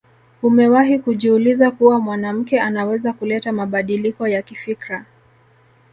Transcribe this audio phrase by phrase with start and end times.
[0.41, 5.05] Umewahi kujiuliza kuwa mwanamke anaweza kuleta mabadiliko ya kifikra